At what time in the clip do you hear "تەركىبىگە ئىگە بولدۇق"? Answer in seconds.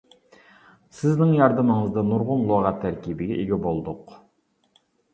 2.89-4.21